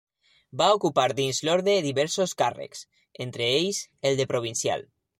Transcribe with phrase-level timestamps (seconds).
[0.61, 2.83] Va ocupar dins l'orde diversos càrrecs,
[3.29, 4.93] entre ells el de Provincial.